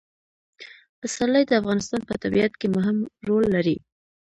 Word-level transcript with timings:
پسرلی 0.99 1.43
د 1.47 1.51
افغانستان 1.61 2.01
په 2.05 2.13
طبیعت 2.23 2.53
کې 2.59 2.67
مهم 2.75 2.97
رول 3.27 3.43
لري. 3.55 3.77